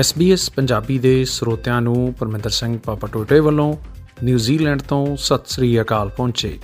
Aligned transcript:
SBS 0.00 0.38
Punjabi 0.56 0.98
ਦੇ 0.98 1.24
ਸਰੋਤਿਆਂ 1.24 1.80
ਨੂੰ 1.80 2.14
ਪਰਮਿੰਦਰ 2.18 2.50
ਸਿੰਘ 2.50 2.78
ਪਾਪਟੋਟੇ 2.78 3.40
ਵੱਲੋਂ 3.40 3.76
ਨਿਊਜ਼ੀਲੈਂਡ 4.24 4.82
ਤੋਂ 4.82 5.16
ਸਤਿ 5.16 5.42
ਸ੍ਰੀ 5.46 5.80
ਅਕਾਲ 5.80 6.08
ਪਹੁੰਚੇ। 6.08 6.60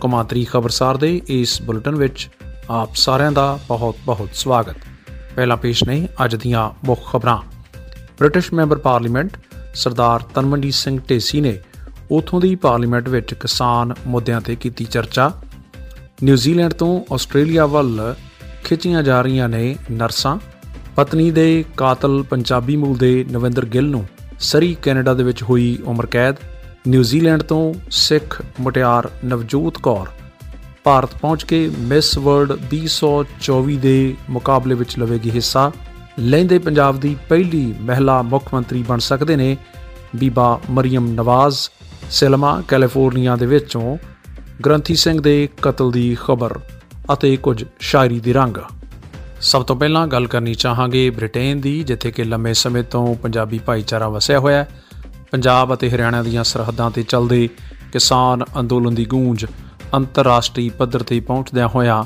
ਕੌਮਾਂਤਰੀ 0.00 0.44
ਖਬਰਸਾਰ 0.44 0.96
ਦੇ 0.96 1.22
ਇਸ 1.26 1.62
ਬੁਲੇਟਿਨ 1.62 1.94
ਵਿੱਚ 1.94 2.30
ਆਪ 2.70 2.94
ਸਾਰਿਆਂ 2.94 3.32
ਦਾ 3.32 3.58
ਬਹੁਤ-ਬਹੁਤ 3.68 4.28
ਸਵਾਗਤ। 4.34 4.76
ਪਹਿਲਾ 5.36 5.56
ਪੇਸ਼ 5.56 5.84
ਨੇ 5.84 6.08
ਅੱਜ 6.24 6.36
ਦੀਆਂ 6.36 6.70
ਮੁੱਖ 6.86 7.12
ਖਬਰਾਂ। 7.12 7.38
British 8.18 8.52
member 8.52 8.78
parliament 8.78 9.38
Sardar 9.74 10.22
Tanmanjeet 10.22 10.74
Singh 10.74 11.00
Dhesi 11.10 11.40
ਨੇ 11.40 11.58
ਉਥੋਂ 12.10 12.40
ਦੀ 12.40 12.54
ਪਾਰਲੀਮੈਂਟ 12.54 13.08
ਵਿੱਚ 13.08 13.34
ਕਿਸਾਨ 13.34 13.94
ਮੁੱਦਿਆਂ 14.06 14.40
ਤੇ 14.40 14.56
ਕੀਤੀ 14.56 14.84
ਚਰਚਾ। 14.84 15.32
ਨਿਊਜ਼ੀਲੈਂਡ 16.22 16.72
ਤੋਂ 16.72 17.14
ਆਸਟ੍ਰੇਲੀਆ 17.14 17.66
ਵੱਲ 17.66 18.14
ਖਿੱਚੀਆਂ 18.64 19.02
ਜਾ 19.02 19.22
ਰਹੀਆਂ 19.22 19.48
ਨੇ 19.48 19.76
ਨਰਸਾਂ। 19.90 20.38
ਪਤਨੀ 20.96 21.30
ਦੇ 21.30 21.64
ਕਾਤਲ 21.76 22.22
ਪੰਜਾਬੀ 22.22 22.76
ਮੂਲ 22.76 22.96
ਦੇ 22.96 23.24
ਨਵਿੰਦਰ 23.30 23.64
ਗਿੱਲ 23.66 23.84
ਨੂੰ 23.84 24.06
ਸਰੀ 24.38 24.76
ਕੈਨੇਡਾ 24.82 25.14
ਦੇ 25.14 25.22
ਵਿੱਚ 25.22 25.42
ਹੋਈ 25.42 25.78
ਉਮਰ 25.84 26.06
ਕੈਦ 26.06 26.36
ਨਿਊਜ਼ੀਲੈਂਡ 26.88 27.42
ਤੋਂ 27.42 27.74
ਸਿੱਖ 27.90 28.42
ਮੁਟਿਆਰ 28.60 29.08
ਨਵਜੋਤ 29.24 29.78
ਕੌਰ 29.78 30.06
ਭਾਰਤ 30.84 31.10
ਪਹੁੰਚ 31.14 31.42
ਕੇ 31.42 31.70
ਮਿਸ 31.78 32.18
ਵਰਲਡ 32.18 32.52
2024 32.74 33.76
ਦੇ 33.76 34.14
ਮੁਕਾਬਲੇ 34.30 34.74
ਵਿੱਚ 34.74 34.98
ਲਵੇਗੀ 34.98 35.30
ਹਿੱਸਾ। 35.30 35.72
ਲਹਿੰਦੇ 36.20 36.58
ਪੰਜਾਬ 36.58 37.00
ਦੀ 37.00 37.16
ਪਹਿਲੀ 37.28 37.74
ਮਹਿਲਾ 37.80 38.22
ਮੁੱਖ 38.22 38.54
ਮੰਤਰੀ 38.54 38.82
ਬਣ 38.82 38.98
ਸਕਦੇ 38.98 39.36
ਨੇ 39.36 39.56
ਬੀਬਾ 40.16 40.60
ਮਰੀਮ 40.70 41.06
ਨਵਾਜ਼ 41.06 41.58
ਸਿਲਮਾ 42.10 42.62
ਕੈਲੀਫੋਰਨੀਆ 42.68 43.36
ਦੇ 43.36 43.46
ਵਿੱਚੋਂ 43.46 43.98
ਗ੍ਰੰਥੀ 44.66 44.94
ਸਿੰਘ 44.94 45.20
ਦੇ 45.20 45.48
ਕਤਲ 45.62 45.90
ਦੀ 45.90 46.16
ਖਬਰ 46.26 46.58
ਅਤੇ 47.12 47.36
ਕੁਝ 47.36 47.64
ਸ਼ਾਇਰੀ 47.80 48.20
ਦੇ 48.20 48.32
ਰੰਗ। 48.32 48.56
ਸਭ 49.42 49.62
ਤੋਂ 49.62 49.76
ਪਹਿਲਾਂ 49.76 50.06
ਗੱਲ 50.06 50.26
ਕਰਨੀ 50.26 50.54
ਚਾਹਾਂਗੇ 50.54 51.10
ਬ੍ਰਿਟੇਨ 51.10 51.60
ਦੀ, 51.60 51.82
ਜਿੱਥੇ 51.82 52.10
ਕਿ 52.10 52.24
ਲੰਮੇ 52.24 52.54
ਸਮੇਂ 52.54 52.82
ਤੋਂ 52.82 53.14
ਪੰਜਾਬੀ 53.14 53.58
ਭਾਈਚਾਰਾ 53.58 54.08
ਵਸਿਆ 54.08 54.38
ਹੋਇਆ 54.38 54.64
ਹੈ। 54.64 54.68
ਪੰਜਾਬ 55.30 55.74
ਅਤੇ 55.74 55.90
ਹਰਿਆਣਾ 55.90 56.22
ਦੀਆਂ 56.22 56.44
ਸਰਹੱਦਾਂ 56.44 56.90
ਤੇ 56.90 57.02
ਚੱਲਦੇ 57.02 57.48
ਕਿਸਾਨ 57.92 58.44
ਅੰਦੋਲਨ 58.60 58.94
ਦੀ 58.94 59.04
ਗੂੰਜ 59.04 59.46
ਅੰਤਰਰਾਸ਼ਟਰੀ 59.94 60.68
ਪੱਧਰ 60.68 61.02
ਤੇ 61.02 61.20
ਪਹੁੰਚਦਿਆਂ 61.20 61.68
ਹੋਇਆ 61.68 62.04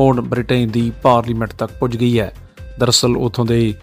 ਹੁਣ 0.00 0.20
ਬ੍ਰਿਟੇਨ 0.20 0.70
ਦੀ 0.70 0.92
ਪਾਰਲੀਮੈਂਟ 1.02 1.52
ਤੱਕ 1.52 1.72
ਪੁੱਜ 1.72 1.96
ਗਈ 1.96 2.20
ਹੈ। 2.20 2.34
ਦਰਅਸਲ 2.78 3.16
ਉਥੋਂ 3.16 3.46
ਦੇ 3.46 3.74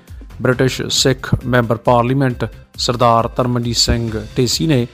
British 0.42 0.82
Sikh 0.90 1.36
member 1.46 1.76
parliament 1.76 2.46
Sardar 2.78 3.28
Tarmanjeet 3.28 3.76
Singh 3.76 4.22
Dhesi 4.38 4.68
ਨੇ 4.68 4.88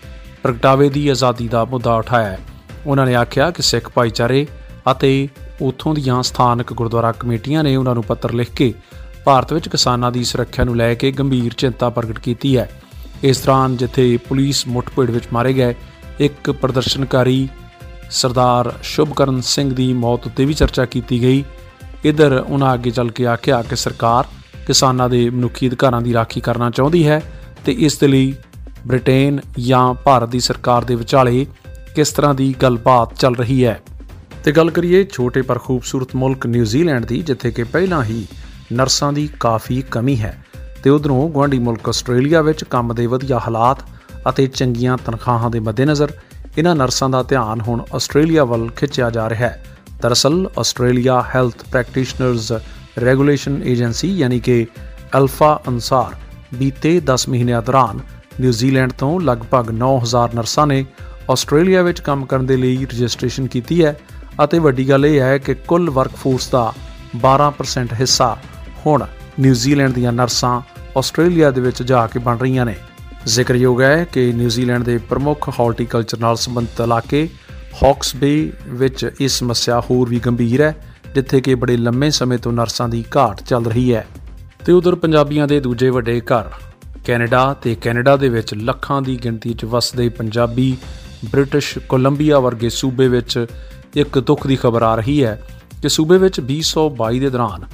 ਪ੍ਰਗਟਾਵੇ 0.43 0.89
ਦੀ 0.89 1.07
ਆਜ਼ਾਦੀ 1.07 1.47
ਦਾ 1.47 1.65
ਮੁੱਦਾ 1.65 1.95
ਉਠਾਇਆ 1.95 2.37
ਉਹਨਾਂ 2.85 3.05
ਨੇ 3.05 3.15
ਆਖਿਆ 3.15 3.51
ਕਿ 3.51 3.61
ਸਿੱਖ 3.61 3.89
ਭਾਈਚਾਰੇ 3.89 4.47
ਅਤੇ 4.91 5.27
ਉਥੋਂ 5.61 5.95
ਦੀਆਂ 5.95 6.23
ਸਥਾਨਕ 6.23 6.73
ਗੁਰਦੁਆਰਾ 6.73 7.11
ਕਮੇਟੀਆਂ 7.11 7.63
ਨੇ 7.63 7.75
ਉਹਨਾਂ 7.75 7.93
ਨੂੰ 7.93 8.03
ਪੱਤਰ 8.03 8.33
ਲਿਖ 8.33 8.51
ਕੇ 8.51 8.73
ਭਾਰਤ 9.23 9.53
ਵਿੱਚ 9.53 9.69
ਕਿਸਾਨਾਂ 9.69 10.11
ਦੀ 10.11 10.23
ਸੁਰੱਖਿਆ 10.23 10.65
ਨੂੰ 10.65 10.75
ਲੈ 10.75 10.93
ਕੇ 10.93 11.11
ਗੰਭੀਰ 11.11 11.53
ਚਿੰਤਾ 11.53 11.89
ਪ੍ਰਗਟ 11.89 12.19
ਕੀਤੀ 12.19 12.57
ਹੈ। 12.57 12.69
ਇਸ 13.23 13.41
ਦੌਰਾਨ 13.41 13.77
ਜਿੱਥੇ 13.77 14.17
ਪੁਲਿਸ 14.29 14.67
ਮੁੱਠਭੇੜ 14.67 15.11
ਵਿੱਚ 15.11 15.25
ਮਾਰੇ 15.33 15.53
ਗਏ, 15.53 15.75
ਇੱਕ 16.19 16.51
ਪ੍ਰਦਰਸ਼ਨਕਾਰੀ 16.51 17.49
ਸਰਦਾਰ 18.11 18.73
ਸ਼ੁਭਕਰਨ 18.83 19.41
ਸਿੰਘ 19.41 19.73
ਦੀ 19.73 19.93
ਮੌਤ 19.93 20.27
ਉੱਤੇ 20.27 20.45
ਵੀ 20.45 20.53
ਚਰਚਾ 20.53 20.85
ਕੀਤੀ 20.85 21.21
ਗਈ। 21.21 21.43
ਇਧਰ 22.05 22.45
ਉਹਨਾਂ 22.47 22.73
ਅੱਗੇ 22.73 22.89
ਚੱਲ 22.89 23.11
ਕੇ 23.11 23.27
ਆਖਿਆ 23.27 23.61
ਕਿ 23.61 23.75
ਸਰਕਾਰ 23.75 24.27
ਕਿਸਾਨਾਂ 24.67 25.09
ਦੇ 25.09 25.29
ਮਨੁੱਖੀ 25.29 25.67
ਅਧਿਕਾਰਾਂ 25.67 26.01
ਦੀ 26.01 26.13
ਰਾਖੀ 26.13 26.41
ਕਰਨਾ 26.41 26.69
ਚਾਹੁੰਦੀ 26.69 27.07
ਹੈ 27.07 27.21
ਤੇ 27.65 27.71
ਇਸ 27.71 27.97
ਦੇ 27.97 28.07
ਲਈ 28.07 28.35
ਬ੍ਰਿਟੇਨ 28.87 29.39
ਜਾਂ 29.59 29.93
ਭਾਰਤ 29.93 30.29
ਦੀ 30.29 30.39
ਸਰਕਾਰ 30.39 30.83
ਦੇ 30.83 30.95
ਵਿਚਾਲੇ 30.95 31.45
ਕਿਸ 31.95 32.11
ਤਰ੍ਹਾਂ 32.11 32.33
ਦੀ 32.33 32.55
ਗੱਲਬਾਤ 32.61 33.15
ਚੱਲ 33.15 33.35
ਰਹੀ 33.35 33.65
ਹੈ। 33.65 33.81
ਤੇ 34.43 34.51
ਗੱਲ 34.51 34.69
ਕਰੀਏ 34.69 35.03
ਛੋਟੇ 35.11 35.41
ਪਰ 35.41 35.57
ਖੂਬਸੂਰਤ 35.59 36.15
ਮੁਲਕ 36.15 36.45
ਨਿਊਜ਼ੀਲੈਂਡ 36.47 37.05
ਦੀ, 37.05 37.21
ਜਿੱਥੇ 37.21 37.51
ਕਿ 37.51 37.63
ਪਹਿਲਾਂ 37.63 38.03
ਹੀ 38.03 38.25
ਨਰਸਾਂ 38.73 39.11
ਦੀ 39.13 39.29
ਕਾਫੀ 39.39 39.81
ਕਮੀ 39.91 40.19
ਹੈ 40.19 40.37
ਤੇ 40.83 40.89
ਉਧਰੋਂ 40.89 41.29
ਗਵਾਂਡੀ 41.29 41.59
ਮੁਲਕ 41.59 41.89
ਆਸਟ੍ਰੇਲੀਆ 41.89 42.41
ਵਿੱਚ 42.41 42.63
ਕੰਮ 42.63 42.93
ਦੇ 42.93 43.07
ਵਧੀਆ 43.07 43.39
ਹਾਲਾਤ 43.39 43.83
ਅਤੇ 44.29 44.45
ਚੰਗੀਆਂ 44.47 44.97
ਤਨਖਾਹਾਂ 45.05 45.49
ਦੇ 45.49 45.59
ਮੱਦੇਨਜ਼ਰ 45.59 46.11
ਇਹਨਾਂ 46.57 46.75
ਨਰਸਾਂ 46.75 47.09
ਦਾ 47.09 47.21
ਧਿਆਨ 47.23 47.61
ਹੁਣ 47.61 47.83
ਆਸਟ੍ਰੇਲੀਆ 47.93 48.43
ਵੱਲ 48.43 48.69
ਖਿੱਚਿਆ 48.69 49.09
ਜਾ 49.09 49.29
ਰਿਹਾ 49.29 49.47
ਹੈ। 49.49 49.65
ਦਰਅਸਲ, 50.01 50.49
Australia 50.59 51.21
health 51.35 51.63
practitioners 51.71 52.51
regulation 52.99 53.61
agency 53.63 54.07
ਯਾਨੀ 54.17 54.39
ਕਿ 54.39 54.65
ਅਲਫਾ 55.17 55.59
ਅਨਸਾਰ 55.69 56.15
ਬੀਤੇ 56.55 57.01
10 57.11 57.29
ਮਹੀਨਿਆਂ 57.29 57.61
ਦੌਰਾਨ 57.61 57.99
ਨਿਊਜ਼ੀਲੈਂਡ 58.41 58.91
ਤੋਂ 58.91 59.19
ਲਗਭਗ 59.21 59.71
9000 59.79 60.35
ਨਰਸਾਂ 60.35 60.67
ਨੇ 60.67 60.85
ਆਸਟ੍ਰੇਲੀਆ 61.29 61.81
ਵਿੱਚ 61.81 61.99
ਕੰਮ 62.01 62.25
ਕਰਨ 62.25 62.45
ਦੇ 62.45 62.57
ਲਈ 62.57 62.85
ਰਜਿਸਟ੍ਰੇਸ਼ਨ 62.85 63.47
ਕੀਤੀ 63.47 63.83
ਹੈ 63.85 63.97
ਅਤੇ 64.43 64.59
ਵੱਡੀ 64.59 64.89
ਗੱਲ 64.89 65.05
ਇਹ 65.05 65.19
ਹੈ 65.19 65.37
ਕਿ 65.37 65.53
ਕੁੱਲ 65.53 65.89
ਵਰਕਫੋਰਸ 65.89 66.49
ਦਾ 66.49 66.73
12% 67.17 67.93
ਹਿੱਸਾ 67.99 68.37
ਹੁਣ 68.85 69.05
ਨਿਊਜ਼ੀਲੈਂਡ 69.39 69.93
ਦੀਆਂ 69.93 70.13
ਨਰਸਾਂ 70.13 70.61
ਆਸਟ੍ਰੇਲੀਆ 70.97 71.51
ਦੇ 71.51 71.61
ਵਿੱਚ 71.61 71.83
ਜਾ 71.83 72.07
ਕੇ 72.07 72.19
ਬਣ 72.19 72.37
ਰਹੀਆਂ 72.37 72.65
ਨੇ। 72.65 72.75
ਜ਼ਿਕਰਯੋਗ 73.25 73.81
ਹੈ 73.81 74.05
ਕਿ 74.13 74.31
ਨਿਊਜ਼ੀਲੈਂਡ 74.33 74.83
ਦੇ 74.83 74.97
ਪ੍ਰਮੁੱਖ 74.97 75.49
ਹਾਰਟੀਕਲਚਰ 75.49 76.17
ਨਾਲ 76.17 76.35
ਸੰਬੰਧਿਤ 76.35 76.81
ਇਲਾਕੇ 76.81 77.29
ਹੌਕਸ 77.83 78.15
ਬੇ 78.15 78.51
ਵਿੱਚ 78.67 79.09
ਇਹ 79.21 79.27
ਸਮੱਸਿਆ 79.27 79.79
ਹੋਰ 79.79 80.09
ਵੀ 80.09 80.19
ਗੰਭੀਰ 80.19 80.61
ਹੈ, 80.61 80.75
ਜਿੱਥੇ 81.15 81.41
ਕਿ 81.41 81.55
ਬੜੇ 81.55 81.77
ਲੰਮੇ 81.77 82.09
ਸਮੇਂ 82.09 82.37
ਤੋਂ 82.37 82.51
ਨਰਸਾਂ 82.51 82.89
ਦੀ 82.89 83.05
ਘਾਟ 83.17 83.41
ਚੱਲ 83.41 83.65
ਰਹੀ 83.65 83.93
ਹੈ। 83.93 84.07
ਤੇ 84.65 84.73
ਉਧਰ 84.73 84.95
ਪੰਜਾਬੀਆਂ 84.95 85.47
ਦੇ 85.47 85.59
ਦੂਜੇ 85.59 85.89
ਵੱਡੇ 85.89 86.21
ਘਰ, 86.21 86.49
ਕੈਨੇਡਾ 87.05 87.53
ਤੇ 87.53 87.75
ਕੈਨੇਡਾ 87.75 88.15
ਦੇ 88.15 88.29
ਵਿੱਚ 88.29 88.53
ਲੱਖਾਂ 88.53 89.01
ਦੀ 89.01 89.19
ਗਿਣਤੀ 89.23 89.53
'ਚ 89.53 89.65
ਵਸਦੇ 89.65 90.09
ਪੰਜਾਬੀ 90.09 90.77
ਬ੍ਰਿਟਿਸ਼ 91.31 91.77
ਕੋਲੰਬੀਆ 91.79 92.39
ਵਰਗੇ 92.39 92.69
ਸੂਬੇ 92.69 93.07
ਵਿੱਚ 93.07 93.45
ਇੱਕ 93.95 94.19
ਦੁੱਖ 94.19 94.47
ਦੀ 94.47 94.55
ਖਬਰ 94.55 94.81
ਆ 94.81 94.95
ਰਹੀ 94.95 95.23
ਹੈ 95.23 95.41
ਕਿ 95.81 95.89
ਸੂਬੇ 95.89 96.17
ਵਿੱਚ 96.17 96.41
2022 96.41 97.19
ਦੇ 97.19 97.29
ਦੌਰਾਨ 97.29 97.65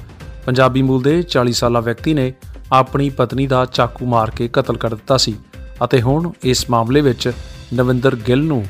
ਪੰਜਾਬੀ 0.46 0.82
ਮੂਲ 0.82 1.02
ਦੇ 1.02 1.22
40 1.28 1.52
ਸਾਲਾ 1.52 1.80
ਵਿਅਕਤੀ 1.80 2.14
ਨੇ 2.14 2.32
ਆਪਣੀ 2.72 3.10
ਪਤਨੀ 3.10 3.46
ਦਾ 3.46 3.64
ਚਾਕੂ 3.64 4.06
ਮਾਰ 4.06 4.30
ਕੇ 4.30 4.48
ਕਤਲ 4.52 4.76
ਕਰ 4.76 4.94
ਦਿੱਤਾ 4.94 5.16
ਸੀ 5.16 5.34
ਅਤੇ 5.84 6.00
ਹੁਣ 6.02 6.30
ਇਸ 6.44 6.70
ਮਾਮਲੇ 6.70 7.00
ਵਿੱਚ 7.00 7.32
ਨਵਿੰਦਰ 7.74 8.16
ਗਿੱਲ 8.16 8.42
ਨੂੰ 8.42 8.64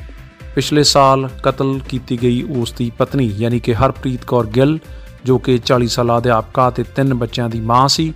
ਪਿਛਲੇ 0.55 0.83
ਸਾਲ 0.83 1.29
ਕਤਲ 1.43 1.79
ਕੀਤੀ 1.89 2.17
ਗਈ 2.21 2.41
ਉਸ 2.43 2.71
ਦੀ 2.71 2.91
ਪਤਨੀ, 2.97 3.33
ਯਾਨੀ 3.37 3.59
ਕਿ 3.59 3.73
ਹਰਪ੍ਰੀਤ 3.75 4.25
ਕੌਰ 4.25 4.45
ਗਿੱਲ, 4.45 4.79
ਜੋ 5.25 5.37
ਕਿ 5.37 5.59
40 5.65 5.87
ਸਾਲਾ 5.87 6.17
ਅਧਿਆਪਕਾ 6.17 6.69
ਤੇ 6.69 6.83
ਤਿੰਨ 6.83 7.13
ਬੱਚਿਆਂ 7.13 7.49
ਦੀ 7.49 7.59
ਮਾਂ 7.59 7.87
ਸੀ, 7.87 8.13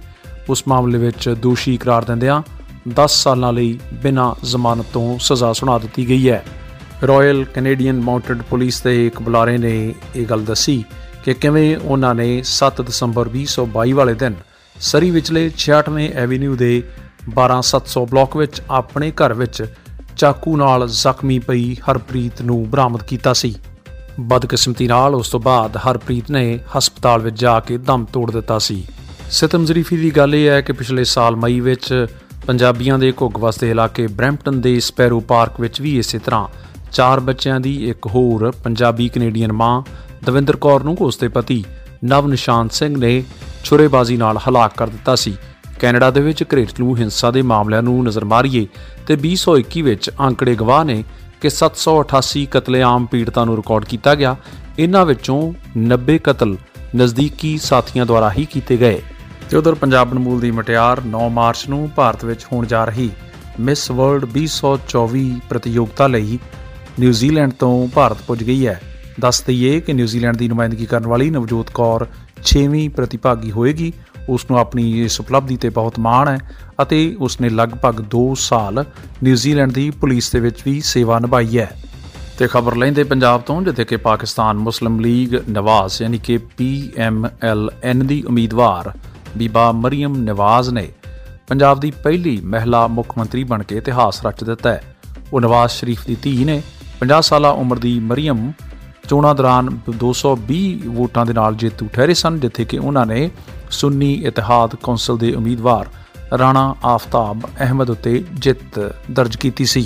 ਉਸ 0.49 0.63
ਮਾਮਲੇ 0.67 0.97
ਵਿੱਚ 0.97 1.29
ਦੋਸ਼ੀ 1.29 1.77
ਕਰਾਰ 1.77 2.05
ਦਿੰਦਿਆਂ 2.05 2.41
10 2.95 3.21
ਸਾਲਾਂ 3.23 3.53
ਲਈ 3.53 3.79
ਬਿਨਾਂ 3.93 4.33
ਜ਼ਮਾਨਤ 4.45 4.85
ਤੋਂ 4.93 5.19
ਸਜ਼ਾ 5.19 5.53
ਸੁਣਾ 5.53 5.77
ਦਿੱਤੀ 5.77 6.07
ਗਈ 6.09 6.29
ਹੈ। 6.29 6.43
ਰਾਇਲ 7.07 7.45
ਕੈਨੇਡੀਅਨ 7.45 8.01
ਮਾਊਂਟਡ 8.01 8.41
ਪੁਲਿਸ 8.41 8.81
ਦੇ 8.81 9.07
ਇੱਕ 9.07 9.21
ਬੁਲਾਰੇ 9.21 9.57
ਨੇ 9.57 9.93
ਇਹ 10.15 10.25
ਗੱਲ 10.25 10.45
ਦੱਸੀ 10.45 10.83
ਕਿ 11.25 11.33
ਕਿਵੇਂ 11.33 11.77
ਉਹਨਾਂ 11.77 12.15
ਨੇ 12.15 12.43
7 12.51 12.83
ਦਸੰਬਰ 12.83 13.29
2022 13.37 13.91
ਵਾਲੇ 13.91 14.13
ਦਿਨ 14.13 14.35
ਸਰੀ 14.79 15.09
ਵਿਚਲੇ 15.11 15.51
66ਵੇਂ 15.57 16.09
ਐਵੇਨਿਊ 16.13 16.55
ਦੇ 16.55 16.83
12700 17.35 18.05
ਬਲਾਕ 18.05 18.37
ਵਿੱਚ 18.37 18.61
ਆਪਣੇ 18.69 19.11
ਘਰ 19.11 19.33
ਵਿੱਚ 19.33 19.65
ਚਾਕੂ 20.17 20.57
ਨਾਲ 20.57 20.87
ਜ਼ਖਮੀ 20.87 21.39
ਪਈ 21.39 21.75
ਹਰਪ੍ਰੀਤ 21.75 22.41
ਨੂੰ 22.41 22.69
ਬਰਾਮਦ 22.69 23.03
ਕੀਤਾ 23.03 23.33
ਸੀ। 23.33 23.55
ਬਦਕਿਸਮਤੀ 24.19 24.87
ਨਾਲ 24.87 25.15
ਉਸ 25.15 25.29
ਤੋਂ 25.29 25.39
ਬਾਅਦ 25.39 25.77
ਹਰਪ੍ਰੀਤ 25.77 26.31
ਨੇ 26.31 26.59
ਹਸਪਤਾਲ 26.77 27.21
ਵਿੱਚ 27.21 27.41
ਜਾ 27.41 27.59
ਕੇ 27.59 27.77
ਦਮ 27.77 28.05
ਤੋੜ 28.05 28.31
ਦਿੱਤਾ 28.31 28.59
ਸੀ। 28.59 28.87
ਸਿਤਮ 29.31 29.65
ਜ਼ਰੀਫੀ 29.65 29.97
ਦੀ 29.97 30.11
ਗੱਲ 30.11 30.35
ਇਹ 30.35 30.47
ਹੈ 30.47 30.61
ਕਿ 30.61 30.73
ਪਿਛਲੇ 30.73 31.03
ਸਾਲ 31.03 31.35
ਮਈ 31.35 31.59
ਵਿੱਚ 31.59 32.05
ਪੰਜਾਬੀਆਂ 32.47 32.99
ਦੇ 32.99 33.13
ਘੁੱਗ 33.21 33.37
ਵਸਦੇ 33.37 33.71
ਇਲਾਕੇ 33.71 34.07
ਬ੍ਰੈਂਪਟਨ 34.07 34.61
ਦੇ 34.61 34.79
ਸਪੈਰੋ 34.79 35.19
ਪਾਰਕ 35.19 35.59
ਵਿੱਚ 35.59 35.81
ਵੀ 35.81 35.97
ਇਸੇ 35.99 36.19
ਤਰ੍ਹਾਂ 36.19 36.47
ਚਾਰ 36.91 37.19
ਬੱਚਿਆਂ 37.19 37.59
ਦੀ 37.59 37.89
ਇੱਕ 37.89 38.07
ਹੋਰ 38.07 38.51
ਪੰਜਾਬੀ 38.51 39.09
ਕੈਨੇਡੀਅਨ 39.09 39.51
ਮਾਂ, 39.51 39.83
ਦਵਿੰਦਰ 40.25 40.55
ਕੌਰ 40.55 40.83
ਨੂੰ 40.83 40.97
ਉਸ 41.01 41.17
ਦੇ 41.17 41.27
ਪਤੀ 41.27 41.63
ਨਵ 42.05 42.27
ਨਿਸ਼ਾਨ 42.27 42.69
ਸਿੰਘ 42.69 42.97
ਨੇ 42.97 43.23
ਛੁਰੇਬਾਜ਼ੀ 43.63 44.17
ਨਾਲ 44.17 44.37
ਹਲਾਕ 44.37 44.71
ਕਰ 44.77 44.87
ਦਿੱਤਾ 44.87 45.15
ਸੀ। 45.15 45.37
ਕੈਨੇਡਾ 45.79 46.11
ਦੇ 46.11 46.21
ਵਿੱਚ 46.21 46.43
ਘਰੇਲੂ 46.43 46.95
ਹਿੰਸਾ 46.95 47.31
ਦੇ 47.31 47.41
ਮਾਮਲਿਆਂ 47.41 47.83
ਨੂੰ 47.83 48.03
ਨਜ਼ਰ 48.03 48.25
ਮਾਰੀਏ 48.25 48.67
ਤੇ 49.07 49.15
2021 49.15 49.81
ਵਿੱਚ 49.81 50.09
ਅੰਕੜੇ 50.19 50.55
ਗਵਾਹ 50.55 50.85
ਨੇ 50.85 51.03
ਕਿ 51.41 51.49
788 51.49 52.45
ਕਤਲੇਆਮ 52.51 53.05
ਪੀੜਤਾਂ 53.05 53.45
ਨੂੰ 53.45 53.55
ਰਿਕਾਰਡ 53.55 53.85
ਕੀਤਾ 53.85 54.15
ਗਿਆ। 54.15 54.35
ਇਹਨਾਂ 54.79 55.05
ਵਿੱਚੋਂ 55.05 55.53
90 55.77 56.17
ਕਤਲ 56.23 56.55
ਨਜ਼ਦੀਕੀ 56.95 57.57
ਸਾਥੀਆਂ 57.57 58.05
ਦੁਆਰਾ 58.05 58.31
ਹੀ 58.31 58.45
ਕੀਤੇ 58.45 58.77
ਗਏ। 58.77 59.01
ਤੇ 59.49 59.57
ਉਧਰ 59.57 59.75
ਪੰਜਾਬ 59.75 60.13
ਨਮੂਲ 60.13 60.39
ਦੀ 60.39 60.51
ਮਟਿਆਰ 60.51 61.01
9 61.05 61.29
ਮਾਰਚ 61.29 61.67
ਨੂੰ 61.69 61.91
ਭਾਰਤ 61.95 62.25
ਵਿੱਚ 62.25 62.45
ਹੋਣ 62.53 62.65
ਜਾ 62.65 62.85
ਰਹੀ 62.85 63.09
ਮਿਸ 63.59 63.91
ਵਰਲਡ 63.91 64.25
2024 64.37 65.31
ਪ੍ਰਤੀਯੋਗਤਾ 65.49 66.07
ਲਈ 66.07 66.39
ਨਿਊਜ਼ੀਲੈਂਡ 66.99 67.51
ਤੋਂ 67.51 67.87
ਭਾਰਤ 67.87 68.17
ਪੁੱਜ 68.27 68.43
ਗਈ 68.43 68.67
ਹੈ। 68.67 68.81
ਦੱਸ 69.19 69.43
ਦਈਏ 69.43 69.79
ਕਿ 69.81 69.93
ਨਿਊਜ਼ੀਲੈਂਡ 69.93 70.37
ਦੀ 70.37 70.47
ਨੁਮਾਇੰਦਗੀ 70.47 70.85
ਕਰਨ 70.85 71.07
ਵਾਲੀ 71.07 71.29
ਨਵਜੋਤ 71.29 71.69
ਕੌਰ 71.69 72.07
6ਵੀਂ 72.43 72.89
ਪ੍ਰਤੀਭਾਗੀ 72.89 73.51
ਹੋਏਗੀ। 73.51 73.93
ਉਸ 74.29 74.45
ਨੂੰ 74.51 74.59
ਆਪਣੀ 74.59 75.03
ਇਸ 75.03 75.19
ਉਪਲਬਧੀ 75.19 75.57
ਤੇ 75.57 75.69
ਬਹੁਤ 75.69 75.99
ਮਾਣ 75.99 76.27
ਹੈ 76.27 76.37
ਅਤੇ 76.81 77.15
ਉਸ 77.19 77.41
ਨੇ 77.41 77.49
ਲਗਭਗ 77.49 78.03
2 78.05 78.35
ਸਾਲ 78.35 78.85
ਨਿਊਜ਼ੀਲੈਂਡ 79.23 79.71
ਦੀ 79.71 79.89
ਪੁਲਿਸ 79.89 80.31
ਦੇ 80.31 80.39
ਵਿੱਚ 80.39 80.55
ਵੀ 80.65 80.81
ਸੇਵਾ 80.81 81.19
ਨਿਭਾਈ 81.19 81.59
ਹੈ। 81.59 81.81
ਤੇ 82.39 82.47
ਖਬਰ 82.47 82.75
ਲੈਂਦੇ 82.75 83.03
ਪੰਜਾਬ 83.03 83.41
ਤੋਂ, 83.41 83.61
ਜਿੱਥੇ 83.61 83.85
ਕਿ 83.85 83.97
ਪਾਕਿਸਤਾਨ 83.97 84.57
ਮੁਸਲਿਮ 84.57 84.99
ਲੀਗ 84.99 85.35
ਨਵਾਜ਼ 85.49 86.01
ਯਾਨੀ 86.01 86.17
ਕਿ 86.17 86.39
PMLN 86.61 88.03
ਦੀ 88.03 88.23
ਉਮੀਦਵਾਰ 88.23 88.97
ਬੀਬਾ 89.37 89.71
ਮਰੀਮ 89.71 90.17
ਨਵਾਜ਼ 90.17 90.69
ਨੇ 90.69 90.87
ਪੰਜਾਬ 91.47 91.79
ਦੀ 91.79 91.91
ਪਹਿਲੀ 91.91 92.41
ਮਹਿਲਾ 92.43 92.87
ਮੁੱਖ 92.87 93.17
ਮੰਤਰੀ 93.17 93.43
ਬਣ 93.43 93.63
ਕੇ 93.63 93.77
ਇਤਿਹਾਸ 93.77 94.25
ਰਚ 94.25 94.43
ਦਿੱਤਾ 94.43 94.71
ਹੈ। 94.71 94.95
ਉਹ 95.33 95.41
ਨਵਾਜ਼ 95.41 95.71
ਸ਼ਰੀਫ 95.71 96.05
ਦੀ 96.05 96.17
ਧੀ 96.21 96.45
ਨੇ 96.45 96.61
50 97.01 97.21
ਸਾਲਾ 97.21 97.49
ਉਮਰ 97.61 97.79
ਦੀ 97.79 97.99
ਮਰੀਮ 97.99 98.51
ਚੋਣਾਂ 99.09 99.33
ਦੌਰਾਨ 99.35 99.69
220 100.01 100.59
ਵੋਟਾਂ 100.87 101.25
ਦੇ 101.25 101.33
ਨਾਲ 101.33 101.55
ਜੇਤੂ 101.55 101.87
ਠਹਿਰੇ 101.93 102.13
ਸਨ, 102.13 102.39
ਜਿੱਥੇ 102.39 102.65
ਕਿ 102.65 102.77
ਉਹਨਾਂ 102.77 103.05
ਨੇ 103.05 103.29
ਸੁੰਨੀ 103.71 104.13
ਇਤਿਹਾਦ 104.25 104.75
ਕੌਂਸਲ 104.75 105.17
ਦੇ 105.17 105.33
ਉਮੀਦਵਾਰ 105.33 105.87
ਰਾਣਾ 106.39 106.63
ਆਫਤਾਬ 106.85 107.41
ਅਹਿਮਦ 107.59 107.89
ਉੱਤੇ 107.89 108.23
ਜਿੱਤ 108.33 108.79
ਦਰਜ 109.11 109.35
ਕੀਤੀ 109.35 109.65
ਸੀ। 109.65 109.85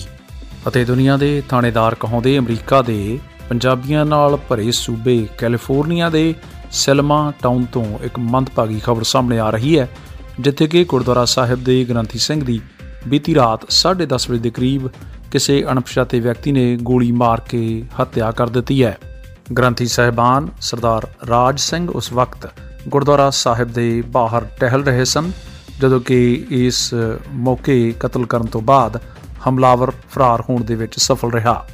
ਅਤੇ 0.67 0.83
ਦੁਨੀਆ 0.85 1.17
ਦੇ 1.17 1.41
ਥਾਣੇਦਾਰ 1.49 1.95
ਕਹਾਉਂਦੇ 1.95 2.37
ਅਮਰੀਕਾ 2.37 2.81
ਦੇ 2.81 3.19
ਪੰਜਾਬੀਆਂ 3.49 4.05
ਨਾਲ 4.05 4.35
ਭਰੇ 4.49 4.71
ਸੂਬੇ 4.71 5.17
ਕੈਲੀਫੋਰਨੀਆ 5.37 6.09
ਦੇ 6.09 6.33
ਸੈਲਮਾ 6.71 7.31
ਟਾਊਨ 7.41 7.65
ਤੋਂ 7.65 7.85
ਇੱਕ 8.03 8.19
ਮੰਦਭਾਗੀ 8.19 8.79
ਖਬਰ 8.79 9.03
ਸਾਹਮਣੇ 9.03 9.39
ਆ 9.39 9.49
ਰਹੀ 9.49 9.77
ਹੈ, 9.79 9.89
ਜਿੱਥੇ 10.39 10.67
ਕਿ 10.67 10.83
ਗੁਰਦੁਆਰਾ 10.83 11.25
ਸਾਹਿਬ 11.25 11.63
ਦੇ 11.63 11.83
ਗ੍ਰੰਥੀ 11.89 12.19
ਸਿੰਘ 12.19 12.43
ਦੀ 12.43 12.61
ਬੀਤੀ 13.07 13.35
ਰਾਤ 13.35 13.65
10:30 13.71 14.29
ਵਜੇ 14.29 14.39
ਦੇ 14.39 14.49
ਕਰੀਬ 14.49 14.87
ਕਿਸੇ 15.35 15.63
ਅਣਪਛਾਤੇ 15.71 16.19
ਵਿਅਕਤੀ 16.19 16.51
ਨੇ 16.51 16.63
ਗੋਲੀ 16.81 17.11
ਮਾਰ 17.11 17.41
ਕੇ 17.49 17.83
ਹੱਤਿਆ 17.99 18.31
ਕਰ 18.31 18.49
ਦਿੱਤੀ 18.49 18.83
ਹੈ। 18.83 18.97
ਗ੍ਰੰਥੀ 19.57 19.85
ਸਹਿਬਾਨ 19.85 20.47
ਸਰਦਾਰ 20.61 21.07
ਰਾਜ 21.29 21.59
ਸਿੰਘ 21.59 21.89
ਉਸ 21.91 22.11
ਵਕਤ 22.13 22.47
ਗੁਰਦੁਆਰਾ 22.87 23.29
ਸਾਹਿਬ 23.29 23.73
ਦੇ 23.73 24.03
ਬਾਹਰ 24.07 24.45
ਟਹਿਲ 24.59 24.83
ਰਹੇ 24.83 25.05
ਸਨ, 25.05 25.31
ਜਦੋਂ 25.81 25.99
ਕਿ 25.99 26.45
ਇਸ 26.49 26.93
ਮੌਕੇ 27.31 27.93
ਕਤਲ 27.99 28.25
ਕਰਨ 28.25 28.45
ਤੋਂ 28.45 28.61
ਬਾਅਦ 28.61 28.99
ਹਮਲਾਵਰ 29.49 29.91
ਫਰਾਰ 30.11 30.43
ਹੋਣ 30.49 30.63
ਦੇ 30.63 30.75
ਵਿੱਚ 30.75 30.95
ਸਫਲ 30.97 31.31
ਰਿਹਾ। 31.31 31.65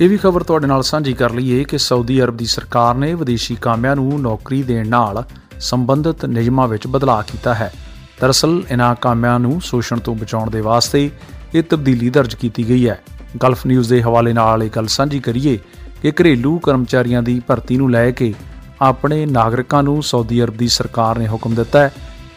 ਇਹ 0.00 0.08
ਵੀ 0.08 0.16
ਖਬਰ 0.16 0.42
ਤੁਹਾਡੇ 0.42 0.66
ਨਾਲ 0.66 0.82
ਸਾਂਝੀ 0.82 1.12
ਕਰ 1.12 1.32
ਲਈਏ 1.32 1.64
ਕਿ 1.64 1.78
ਸਾਊਦੀ 1.78 2.20
ਅਰਬ 2.22 2.36
ਦੀ 2.36 2.46
ਸਰਕਾਰ 2.46 2.94
ਨੇ 2.94 3.14
ਵਿਦੇਸ਼ੀ 3.14 3.56
ਕਾਮਿਆਂ 3.56 3.96
ਨੂੰ 3.96 4.20
ਨੌਕਰੀ 4.20 4.62
ਦੇਣ 4.62 4.88
ਨਾਲ 4.88 5.24
ਸੰਬੰਧਿਤ 5.60 6.24
ਨਿਯਮਾਂ 6.24 6.68
ਵਿੱਚ 6.68 6.86
ਬਦਲਾਅ 6.86 7.22
ਕੀਤਾ 7.22 7.54
ਹੈ। 7.54 7.72
ਦਰਅਸਲ, 8.20 8.62
ਇਨ੍ਹਾਂ 8.70 8.94
ਕਾਮਿਆਂ 8.94 9.38
ਨੂੰ 9.40 9.60
ਸ਼ੋਸ਼ਣ 9.60 9.98
ਤੋਂ 9.98 10.14
ਬਚਾਉਣ 10.14 10.50
ਦੇ 10.50 10.60
ਵਾਸਤੇ 10.60 11.10
ਇਹ 11.54 11.62
ਤਬਦੀਲੀ 11.62 12.10
ਦਰਜ 12.10 12.34
ਕੀਤੀ 12.34 12.68
ਗਈ 12.68 12.88
ਹੈ। 12.88 13.02
ਗਲਫ 13.42 13.66
ਨਿਊਜ਼ 13.66 13.90
ਦੇ 13.90 14.02
ਹਵਾਲੇ 14.02 14.32
ਨਾਲ 14.32 14.62
ਇਹ 14.62 14.70
ਗੱਲ 14.76 14.86
ਸਾਂਝੀ 14.86 15.20
ਕਰੀਏ 15.20 15.58
ਕਿ 16.02 16.10
ਘਰੇਲੂ 16.10 16.58
ਕਰਮਚਾਰੀਆਂ 16.58 17.22
ਦੀ 17.22 17.40
ਭਰਤੀ 17.46 17.76
ਨੂੰ 17.76 17.90
ਲੈ 17.90 18.10
ਕੇ 18.10 18.34
ਆਪਣੇ 18.82 19.26
ਨਾਗਰਿਕਾਂ 19.26 19.82
ਨੂੰ 19.82 20.02
ਸਾਊਦੀ 20.02 20.42
ਅਰਬ 20.42 20.56
ਦੀ 20.56 20.68
ਸਰਕਾਰ 20.68 21.18
ਨੇ 21.18 21.28
ਹੁਕਮ 21.28 21.54
ਦਿੱਤਾ 21.54 21.80
ਹੈ 21.80 21.92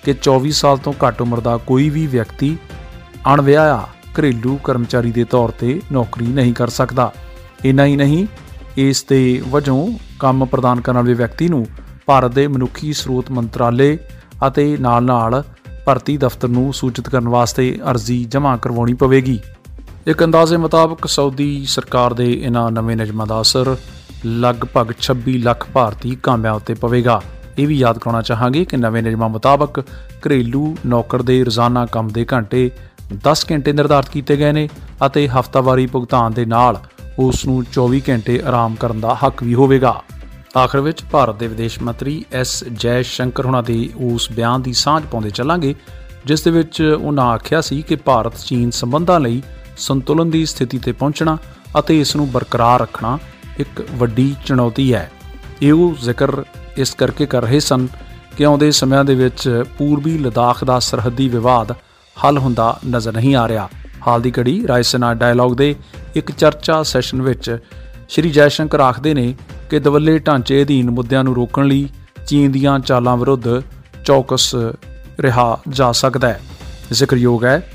ਕਿ 0.06 0.13
24 0.24 0.52
ਸਾਲ 0.52 0.78
ਤੋਂ 0.78 0.94
ਘੱਟ 1.08 1.22
ਉਮਰ 1.22 1.40
ਦਾ 1.40 1.58
ਕੋਈ 1.58 1.90
ਵੀ 1.90 2.08
ਵਿਅਕਤੀ 2.08 2.58
ਅਣਵਿਆਹਿਆ 3.34 3.88
ਘਰੇਲੂ 4.19 4.60
ਕਰਮਚਾਰੀ 4.63 5.12
ਦੇ 5.12 5.24
ਤੌਰ 5.24 5.50
ਤੇ 5.50 5.81
ਨੌਕਰੀ 5.92 6.25
ਨਹੀਂ 6.25 6.54
ਕਰ 6.54 6.68
ਸਕਦਾ। 6.68 7.13
ਇਨਾ 7.66 7.86
ਹੀ 7.86 7.96
ਨਹੀਂ, 7.96 8.28
ਇਸ 8.78 9.04
ਦੇ 9.04 9.44
ਵਜੋਂ 9.50 9.98
ਕੰਮ 10.19 10.46
ਪ੍ਰਦਾਨ 10.46 10.81
ਕਰਨ 10.81 10.96
ਵਾਲੇ 10.96 11.13
ਵਿਅਕਤੀ 11.13 11.48
ਨੂੰ 11.48 11.68
ਭਾਰਤ 12.06 12.31
ਦੇ 12.31 12.48
ਮਨੁੱਖੀ 12.48 12.94
ਸਰੋਤ 12.94 13.31
ਮੰਤਰਾਲੇ 13.31 13.98
ਅਤੇ 14.48 14.78
ਨਾਲ-ਨਾਲ 14.78 15.44
ਭਰਤੀ 15.86 16.18
ਦਫ਼ਤਰ 16.18 16.48
ਨੂੰ 16.48 16.74
ਸੂਚਿਤ 16.74 17.10
ਕਰਨ 17.10 17.28
ਵਾਸਤੇ 17.30 17.80
ਅਰਜ਼ੀ 17.92 18.24
ਜਮ੍ਹਾਂ 18.24 18.57
ਕਰਵਾਉਣੀ 18.57 18.94
ਪਵੇਗੀ। 18.94 19.39
ਇੱਕ 20.07 20.24
ਅੰਦਾਜ਼ੇ 20.24 20.57
ਮੁਤਾਬਕ 20.57 21.07
ਸਾਊਦੀ 21.07 21.66
ਸਰਕਾਰ 21.66 22.13
ਦੇ 22.13 22.33
ਇਹਨਾਂ 22.33 22.72
ਨਵੇਂ 22.72 22.98
ਨਿਯਮਾਂ 22.98 23.28
ਦਾ 23.28 23.42
ਅਸਰ 23.42 23.75
ਲਗਭਗ 24.25 24.92
26 25.00 25.38
ਲੱਖ 25.38 25.68
ਭਾਰਤੀ 25.74 26.16
ਕਾਮਿਆਂ 26.24 26.54
ਉੱਤੇ 26.54 26.74
ਪਵੇਗਾ। 26.74 27.22
ਇਹ 27.60 27.68
ਵੀ 27.68 27.78
ਯਾਦ 27.78 27.98
ਕਰਾਉਣਾ 27.98 28.22
ਚਾਹਾਂਗੇ 28.22 28.66
ਕਿ 28.66 28.78
ਨਵੇਂ 28.78 29.04
ਨਿਯਮਾਂ 29.04 29.30
ਮੁਤਾਬਕ 29.30 29.80
ਘਰੇਲੂ 30.28 30.75
ਨੌਕਰ 30.86 31.22
ਦੇ 31.22 31.44
ਰੋਜ਼ਾਨਾ 31.44 31.86
ਕੰਮ 31.86 32.07
ਦੇ 32.07 32.25
ਘੰਟੇ 32.34 32.72
10 33.27 33.45
ਘੰਟੇ 33.51 33.74
ਨਿਰਧਾਰਤ 33.74 34.10
ਕੀਤੇ 34.10 34.38
ਗਏ 34.38 34.51
ਨੇ 34.51 34.69
ਅਤੇ 35.06 35.27
ਹਫ਼ਤਾਵਾਰੀ 35.27 35.88
ਭੁਗਤਾਨ 35.88 36.34
ਦੇ 36.34 36.45
ਨਾਲ 36.45 36.80
ਉਸ 37.19 37.45
ਨੂੰ 37.45 37.63
24 37.74 38.01
ਘੰਟੇ 38.10 38.42
ਆਰਾਮ 38.48 38.75
ਕਰਨ 38.75 39.00
ਦਾ 39.00 39.18
ਹੱਕ 39.25 39.44
ਵੀ 39.44 39.54
ਹੋਵੇਗਾ। 39.54 40.04
ਆਖਰ 40.57 40.80
ਵਿੱਚ 40.81 41.03
ਭਾਰਤ 41.12 41.36
ਦੇ 41.36 41.48
ਵਿਦੇਸ਼ 41.48 41.80
ਮੰਤਰੀ 41.81 42.24
ਐਸ 42.33 42.63
ਜੈ 42.63 43.01
ਸ਼ੰਕਰ 43.01 43.45
ਹੁਣਾਂ 43.45 43.62
ਦੇ 43.63 43.89
ਉਸ 43.95 44.31
ਬਿਆਨ 44.31 44.62
ਦੀ 44.62 44.74
ਸਾਂਝ 44.74 45.03
ਪਾਉਂਦੇ 45.12 45.30
ਚੱਲਾਂਗੇ, 45.30 45.75
ਜਿਸ 46.25 46.42
ਦੇ 46.44 46.51
ਵਿੱਚ 46.51 46.81
ਉਹਨਾਂ 46.81 47.25
ਆਖਿਆ 47.25 47.62
ਸੀ 47.62 47.81
ਕਿ 47.81 47.95
ਭਾਰਤ 47.95 48.38
ਚੀਨ 48.38 48.71
ਸੰਬੰਧਾਂ 48.71 49.19
ਲਈ 49.19 49.42
ਸੰਤੁਲਨ 49.77 50.30
ਦੀ 50.30 50.45
ਸਥਿਤੀ 50.45 50.77
ਤੇ 50.77 50.92
ਪਹੁੰਚਣਾ 50.92 51.38
ਅਤੇ 51.80 52.00
ਇਸ 52.01 52.15
ਨੂੰ 52.15 52.30
ਬਰਕਰਾਰ 52.31 52.81
ਰੱਖਣਾ 52.81 53.18
ਇੱਕ 53.59 53.81
ਵੱਡੀ 53.92 54.36
ਚੁਣੌਤੀ 54.45 54.94
ਹੈ। 54.94 55.09
ਇਹ 55.62 55.74
ਉਹ 55.74 55.95
ਜ਼ਿਕਰ 56.01 56.44
ਇਸ 56.77 56.94
ਕਰਕੇ 56.94 57.25
ਕਰ 57.25 57.42
ਰਹੇ 57.42 57.59
ਸਨ 57.59 57.88
ਕਿ 58.38 58.45
ਆਉਂਦੇ 58.45 58.71
ਸਮਿਆਂ 58.71 59.03
ਦੇ 59.06 59.15
ਵਿੱਚ 59.15 59.63
ਪੂਰਬੀ 59.77 60.18
ਲਦਾਖ 60.18 60.63
ਦਾ 60.63 60.80
ਸਰਹੱਦੀ 60.80 61.27
ਵਿਵਾਦ 61.30 61.71
ਹੱਲ 62.18 62.38
ਹੁੰਦਾ 62.38 62.80
ਨਜ਼ਰ 62.88 63.13
ਨਹੀਂ 63.13 63.36
ਆ 63.36 63.48
ਰਿਹਾ। 63.48 63.69
ਹਾਲ 64.07 64.21
ਦੀ 64.21 64.31
ਘੜੀ 64.39 64.68
ਰਾਇਸਨਾ 64.68 65.13
ਡਾਇਲੌਗ 65.13 65.56
ਦੇ 65.57 65.75
ਇੱਕ 66.15 66.31
ਚਰਚਾ 66.31 66.81
ਸੈਸ਼ਨ 66.83 67.21
ਵਿੱਚ 67.21 67.57
ਸ਼੍ਰੀ 68.09 68.30
ਜੈਸ਼ੰਕਰ 68.30 68.80
ਆਖਦੇ 68.80 69.13
ਨੇ 69.13 69.33
ਕਿ 69.71 69.79
ਦਵੱਲੇ 69.79 70.19
ਢਾਂਚੇ 70.19 70.63
ਅਧੀਨ 70.63 70.91
ਮੁੱਦਿਆਂ 70.91 71.23
ਨੂੰ 71.23 71.35
ਰੋਕਣ 71.35 71.65
ਲਈ 71.65 71.89
ਚੀਨ 72.27 72.51
ਦੀਆਂ 72.51 72.79
ਚਾਲਾਂ 72.79 73.18
ਵਿਰੁੱਧ 73.18 73.44
ਚੌਕਸ 74.06 74.56
ਰਿਹਾ 75.19 75.59
ਜਾ 75.69 75.91
ਸਕਦਾ 75.91 76.27
ਹੈ। 76.27 76.41
ਜ਼ਿਕਰਯੋਗ 76.91 77.45
ਹੈ, 77.45 77.71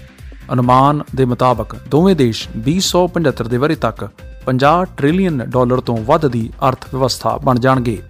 ਅਨੁਮਾਨ 0.53 1.03
ਦੇ 1.15 1.25
ਮੁਤਾਬਕ 1.25 1.77
ਦੋਵੇਂ 1.77 2.17
ਦੇਸ਼ 2.17 2.49
2075 2.57 3.49
ਦੇ 3.49 3.57
ਵਰੇ 3.57 3.75
ਤੱਕ 3.75 4.09
50 4.47 4.85
ਟ੍ਰਿਲੀਅਨ 4.85 5.45
ਡਾਲਰ 5.45 5.81
ਤੋਂ 5.81 5.97
ਵੱਧ 5.97 6.27
ਦੀ 6.27 6.53
ਅਰਥ 6.69 6.95
ਵਿਵਸਥਾ 6.95 7.37
ਬਣ 7.37 7.59
ਜਾਣਗੇ। 7.59 8.03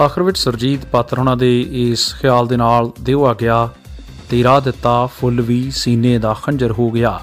ਆਖਰ 0.00 0.22
ਵਿੱਚ 0.22 0.38
ਸਰਜੀਤ 0.38 0.86
ਪਾਤਰ 0.86 1.18
ਉਹਨਾਂ 1.18 1.36
ਦੇ 1.36 1.66
ਇਸ 1.70 2.14
ਖਿਆਲ 2.14 2.46
ਦੇ 2.46 2.56
ਨਾਲ 2.56 2.90
ਦਿਓ 3.02 3.24
ਆ 3.24 3.34
ਗਿਆ, 3.40 3.68
ਤੇਰਾ 4.30 4.60
ਦਿੱਤਾ 4.60 5.06
ਫੁੱਲ 5.06 5.40
ਵੀ 5.40 5.70
ਸੀਨੇ 5.70 6.18
ਦਾ 6.18 6.34
ਖੰਜਰ 6.34 6.72
ਹੋ 6.72 6.90
ਗਿਆ। 6.90 7.20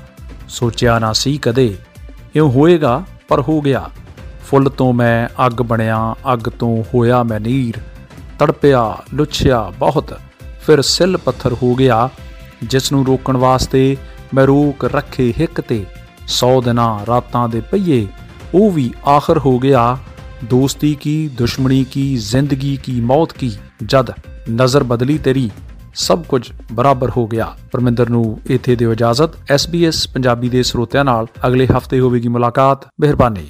ਸੋਚਿਆ 0.49 0.99
ਨਾ 0.99 1.13
ਸੀ 1.13 1.37
ਕਦੇ, 1.37 1.77
ਇਉਂ 2.35 2.51
ਹੋਏਗਾ 2.51 3.03
ਪਰ 3.27 3.41
ਹੋ 3.41 3.61
ਗਿਆ। 3.61 3.89
ਫੁੱਲ 4.45 4.69
ਤੋਂ 4.69 4.93
ਮੈਂ 4.93 5.45
ਅੱਗ 5.45 5.61
ਬਣਿਆ, 5.61 6.15
ਅੱਗ 6.33 6.39
ਤੋਂ 6.39 6.83
ਹੋਇਆ 6.93 7.23
ਮੈਂ 7.23 7.39
ਨੀਰ। 7.39 7.77
ਤੜਪਿਆ, 8.39 8.97
ਲੁੱਛਿਆ 9.13 9.71
ਬਹੁਤ, 9.79 10.19
ਫਿਰ 10.61 10.81
ਸਿੱਲ 10.81 11.17
ਪੱਥਰ 11.17 11.53
ਹੋ 11.53 11.75
ਗਿਆ 11.75 12.09
ਜਿਸ 12.63 12.91
ਨੂੰ 12.91 13.05
ਰੋਕਣ 13.05 13.37
ਵਾਸਤੇ 13.37 13.97
ਮੈਂ 14.33 14.47
ਰੋਕ 14.47 14.85
ਰੱਖੇ 14.85 15.33
ਹਿੱਕ 15.39 15.61
ਤੇ। 15.61 15.85
100 16.27 16.61
ਦਿਨਾਂ 16.61 17.05
ਰਾਤਾਂ 17.05 17.49
ਦੇ 17.49 17.61
ਪਈਏ 17.61 18.07
ਉਹ 18.53 18.71
ਵੀ 18.71 18.93
ਆਖਰ 19.07 19.37
ਹੋ 19.37 19.59
ਗਿਆ, 19.59 19.97
ਦੋਸਤੀ 20.43 20.95
ਕੀ, 20.95 21.27
ਦੁਸ਼ਮਣੀ 21.27 21.83
ਕੀ, 21.83 22.17
ਜ਼ਿੰਦਗੀ 22.17 22.77
ਕੀ, 22.83 23.01
ਮੌਤ 23.01 23.33
ਕੀ, 23.33 23.51
ਜਦ 23.85 24.09
ਨਜ਼ਰ 24.51 24.83
ਬਦਲੀ 24.83 25.17
ਤੇਰੀ, 25.17 25.51
ਸਭ 25.95 26.23
ਕੁਝ 26.23 26.51
ਬਰਾਬਰ 26.71 27.09
ਹੋ 27.17 27.27
ਗਿਆ। 27.27 27.55
ਪਰਮਿੰਦਰ 27.71 28.09
ਨੂੰ 28.09 28.39
ਇੱਥੇ 28.45 28.75
ਦਿਓ 28.75 28.91
ਇਜਾਜ਼ਤ। 28.91 29.29
SBS 29.51 30.11
ਪੰਜਾਬੀ 30.13 30.49
ਦੇ 30.49 30.63
ਸਰੋਤਿਆਂ 30.63 31.05
ਨਾਲ 31.05 31.27
ਅਗਲੇ 31.47 31.67
ਹਫ਼ਤੇ 31.77 31.99
ਹੋਵੇਗੀ 31.99 32.27
ਮੁਲਾਕਾਤ। 32.27 32.85
ਮਿਹਰਬਾਨੀ। 32.99 33.45